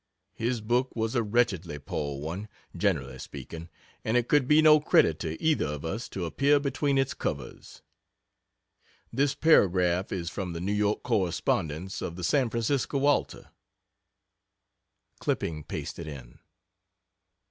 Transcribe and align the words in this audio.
His 0.33 0.61
book 0.61 0.95
was 0.95 1.13
a 1.13 1.21
wretchedly 1.21 1.77
poor 1.77 2.19
one, 2.19 2.47
generally 2.75 3.19
speaking, 3.19 3.69
and 4.03 4.17
it 4.17 4.27
could 4.27 4.47
be 4.47 4.59
no 4.59 4.79
credit 4.79 5.19
to 5.19 5.39
either 5.39 5.67
of 5.67 5.85
us 5.85 6.09
to 6.09 6.25
appear 6.25 6.59
between 6.59 6.97
its 6.97 7.13
covers. 7.13 7.83
This 9.13 9.35
paragraph 9.35 10.11
is 10.11 10.31
from 10.31 10.53
the 10.53 10.59
New 10.59 10.73
York 10.73 11.03
correspondence 11.03 12.01
of 12.01 12.15
the 12.15 12.23
San 12.23 12.49
Francisco 12.49 13.05
Alta: 13.05 13.51
(Clipping 15.19 15.63
pasted 15.65 16.07
in.) 16.07 16.39